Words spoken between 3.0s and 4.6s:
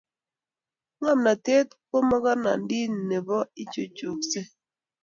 Nemo ichuchuksei